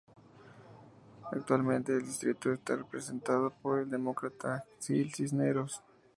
[1.31, 5.83] Actualmente el distrito está representado por el Demócrata Gil Cisneros.